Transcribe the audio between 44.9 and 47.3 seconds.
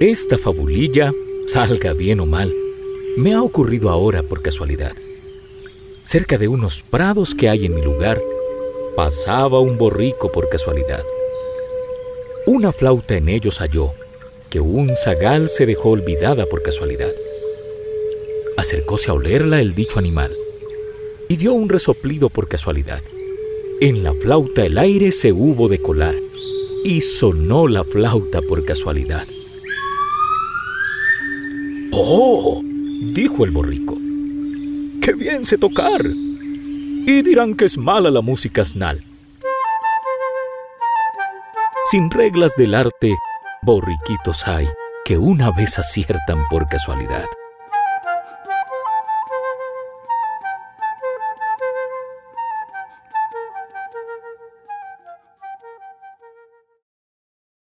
que una vez aciertan por casualidad.